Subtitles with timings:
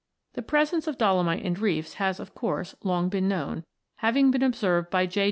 [0.33, 3.63] The presence of dolomite in reefs has, of course, long been known,
[3.97, 5.19] having been observed by J.